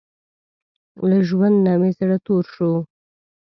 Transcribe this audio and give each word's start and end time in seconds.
له 1.07 1.17
ژوند 1.27 1.57
نۀ 1.65 1.73
مې 1.81 1.89
زړه 1.97 2.17
تور 2.25 2.43
شو 2.53 2.71